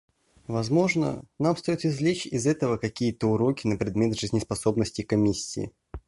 [0.47, 5.73] Возможно, нам стоит извлечь из этого какие-то уроки на предмет жизнеспособности Комиссии.